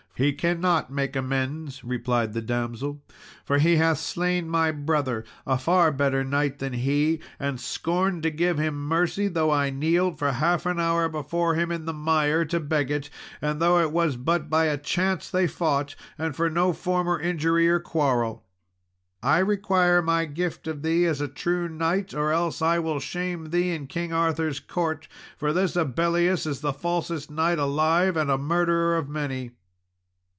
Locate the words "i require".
19.23-20.03